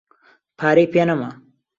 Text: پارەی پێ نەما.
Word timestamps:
پارەی 0.57 0.87
پێ 0.93 1.03
نەما. 1.09 1.31